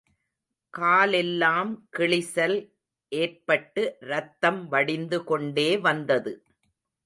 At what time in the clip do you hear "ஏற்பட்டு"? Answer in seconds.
3.11-3.97